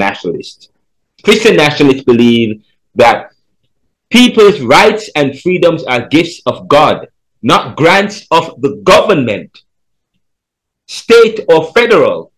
[0.00, 0.68] nationalists.
[1.22, 2.64] Christian nationalists believe
[2.96, 3.30] that
[4.08, 7.06] people's rights and freedoms are gifts of God,
[7.42, 9.50] not grants of the government,
[10.88, 12.32] state or federal.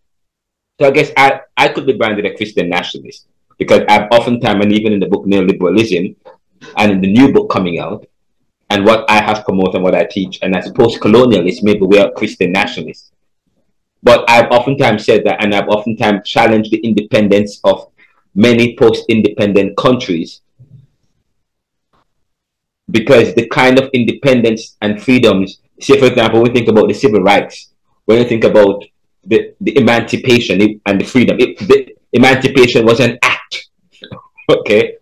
[0.79, 3.27] So I guess I, I could be branded a Christian nationalist
[3.57, 6.15] because I've oftentimes, and even in the book Neoliberalism,
[6.77, 8.05] and in the new book coming out,
[8.69, 12.11] and what I have promoted and what I teach, and as post-colonialists, maybe we are
[12.11, 13.12] Christian nationalists.
[14.03, 17.89] But I've oftentimes said that, and I've oftentimes challenged the independence of
[18.35, 20.41] many post-independent countries
[22.91, 27.21] because the kind of independence and freedoms, say for example, we think about the civil
[27.21, 27.73] rights,
[28.05, 28.83] when you think about
[29.23, 33.69] the, the emancipation and the freedom, it, the emancipation was an act.
[34.49, 34.97] okay,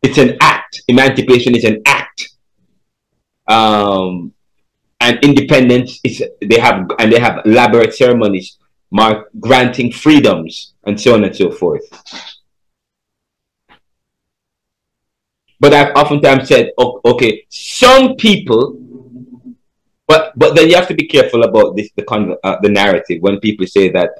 [0.00, 0.82] it's an act.
[0.86, 2.30] Emancipation is an act.
[3.48, 4.32] Um,
[5.04, 8.56] and independence is they have and they have elaborate ceremonies
[8.90, 11.84] mark granting freedoms and so on and so forth.
[15.60, 18.78] But I've oftentimes said, okay, some people,
[20.06, 23.20] but but then you have to be careful about this the con- uh, the narrative
[23.20, 24.10] when people say that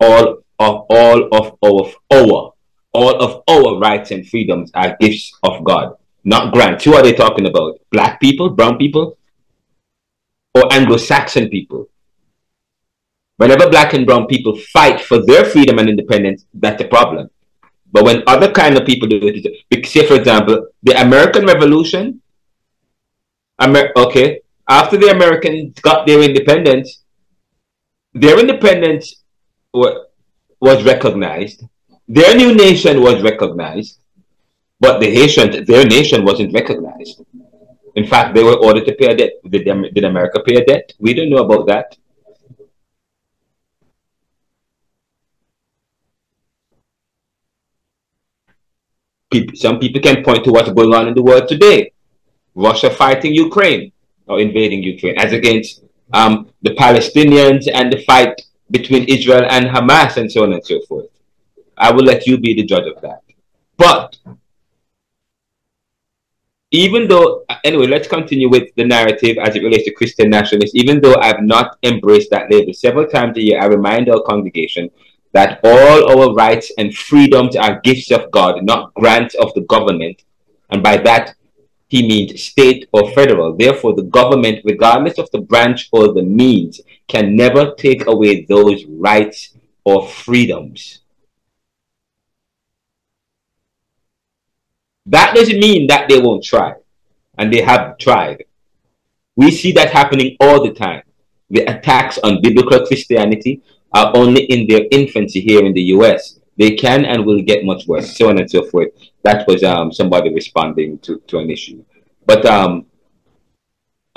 [0.00, 1.84] all of all of our
[2.16, 2.52] our
[2.94, 6.84] all of our rights and freedoms are gifts of God, not grants.
[6.84, 7.80] Who are they talking about?
[7.90, 9.17] Black people, brown people,
[10.70, 11.88] Anglo-Saxon people?
[13.36, 17.30] Whenever black and brown people fight for their freedom and independence, that's a problem.
[17.92, 22.20] But when other kind of people do it, say for example, the American Revolution,
[23.60, 27.02] Amer- okay, after the Americans got their independence,
[28.12, 29.22] their independence
[29.72, 30.04] w-
[30.60, 31.64] was recognized,
[32.06, 33.98] their new nation was recognized,
[34.80, 37.22] but the Haitian, their nation wasn't recognized.
[37.94, 39.32] In fact, they were ordered to pay a debt.
[39.48, 40.92] Did, did America pay a debt?
[40.98, 41.96] We don't know about that.
[49.54, 51.92] some people can point to what's going on in the world today.
[52.54, 53.92] Russia fighting Ukraine
[54.26, 58.40] or invading Ukraine as against um, the Palestinians and the fight
[58.70, 61.06] between Israel and Hamas and so on and so forth.
[61.76, 63.22] I will let you be the judge of that.
[63.76, 64.16] But
[66.78, 70.76] even though, anyway, let's continue with the narrative as it relates to Christian nationalists.
[70.76, 74.88] Even though I've not embraced that label several times a year, I remind our congregation
[75.32, 80.22] that all our rights and freedoms are gifts of God, not grants of the government.
[80.70, 81.34] And by that,
[81.88, 83.56] he means state or federal.
[83.56, 88.84] Therefore, the government, regardless of the branch or the means, can never take away those
[88.84, 91.00] rights or freedoms.
[95.08, 96.74] That doesn't mean that they won't try,
[97.36, 98.44] and they have tried.
[99.36, 101.02] We see that happening all the time.
[101.50, 106.38] The attacks on biblical Christianity, are only in their infancy here in the US.
[106.56, 108.88] They can and will get much worse, so on and so forth.
[109.22, 111.84] That was um, somebody responding to, to an issue.
[112.26, 112.86] But um,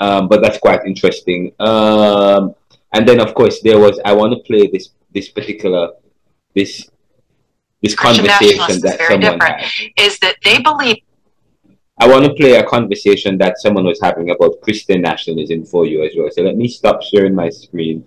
[0.00, 1.52] um, but that's quite interesting.
[1.60, 2.54] Um,
[2.92, 5.90] and then of course there was I want to play this this particular
[6.54, 6.90] this
[7.82, 9.60] this Christian conversation that very someone different.
[9.60, 9.90] had.
[9.96, 10.98] Is that they believe
[11.98, 16.02] I want to play a conversation that someone was having about Christian nationalism for you
[16.04, 16.28] as well.
[16.32, 18.04] So let me stop sharing my screen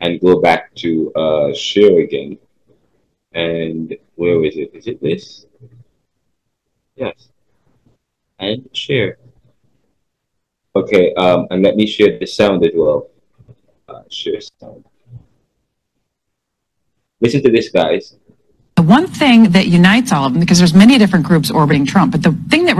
[0.00, 2.38] and go back to uh, share again.
[3.32, 4.70] And where is it?
[4.74, 5.46] Is it this?
[6.94, 7.28] Yes.
[8.38, 9.18] And share.
[10.76, 13.08] Okay, um, and let me share the sound as well.
[13.88, 14.84] Uh, share sound.
[17.20, 18.16] Listen to this, guys.
[18.88, 22.22] One thing that unites all of them, because there's many different groups orbiting Trump, but
[22.22, 22.76] the thing that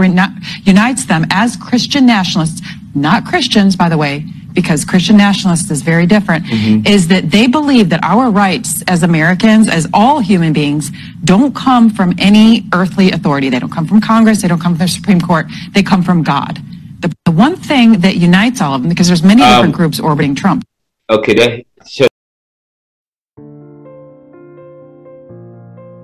[0.63, 2.61] unites them as Christian nationalists,
[2.95, 6.45] not Christians, by the way, because Christian nationalists is very different,
[6.87, 10.89] is that they believe that our rights as Americans, as all human beings,
[11.23, 13.49] don't come from any earthly authority.
[13.49, 14.41] They don't come from Congress.
[14.41, 15.45] They don't come from the Supreme Court.
[15.75, 16.57] They come from God.
[17.01, 19.99] The, the one thing that unites all of them, because there's many Um, different groups
[19.99, 20.65] orbiting Trump,
[21.11, 21.65] Okay,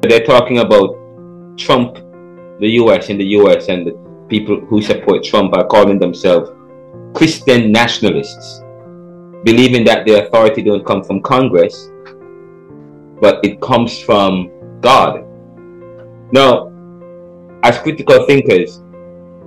[0.09, 0.97] they're talking about
[1.57, 1.95] Trump,
[2.59, 3.93] the US, in the US, and the
[4.29, 6.49] people who support Trump are calling themselves
[7.13, 8.61] Christian nationalists,
[9.43, 11.89] believing that their authority don't come from Congress,
[13.21, 15.23] but it comes from God.
[16.31, 16.71] Now,
[17.63, 18.81] as critical thinkers,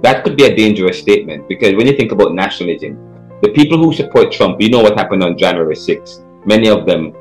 [0.02, 2.96] that could be a dangerous statement because when you think about nationalism,
[3.42, 6.24] the people who support Trump, you know what happened on January 6th.
[6.46, 7.12] Many of them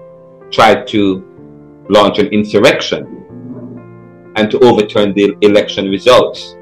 [0.52, 1.24] tried to
[1.90, 3.27] launch an insurrection
[4.38, 6.56] and to overturn the election results.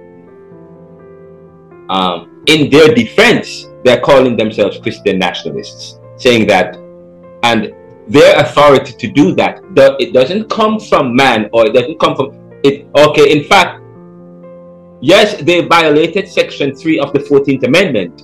[1.89, 6.77] Um, in their defense, they're calling themselves Christian nationalists, saying that,
[7.43, 7.73] and
[8.07, 9.61] their authority to do that.
[9.99, 12.31] It doesn't come from man or it doesn't come from
[12.63, 12.87] it.
[12.97, 13.81] Okay, in fact,
[15.01, 18.23] yes, they violated Section 3 of the 14th Amendment.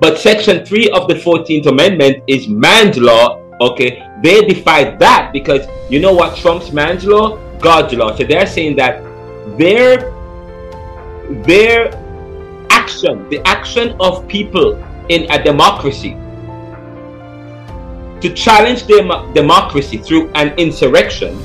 [0.00, 3.40] But Section 3 of the 14th Amendment is man's law.
[3.60, 7.38] Okay, they defied that because you know what trumps man's law?
[7.60, 8.14] God's law.
[8.16, 9.02] So they're saying that
[9.58, 10.12] their
[11.44, 11.94] their
[12.70, 14.76] action, the action of people
[15.08, 16.16] in a democracy,
[18.20, 21.36] to challenge dem- democracy through an insurrection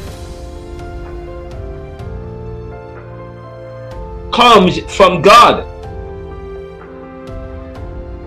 [4.31, 5.65] comes from God.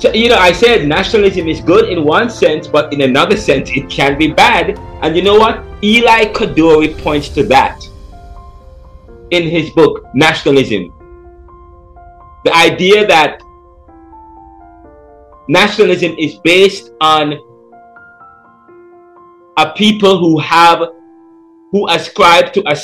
[0.03, 3.71] So, you know, I said nationalism is good in one sense, but in another sense,
[3.71, 4.77] it can be bad.
[5.01, 5.59] And you know what?
[5.81, 7.81] Elie Kedourie points to that
[9.31, 10.93] in his book, Nationalism.
[12.45, 13.41] The idea that
[15.47, 17.39] nationalism is based on
[19.57, 20.81] a people who have
[21.71, 22.75] who ascribe to a